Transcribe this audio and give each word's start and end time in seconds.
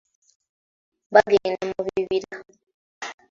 Bagenda 1.13 1.63
mu 1.71 1.81
bibira. 1.85 2.37